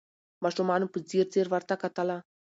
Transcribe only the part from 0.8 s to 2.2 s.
په ځیر ځیر ورته کتله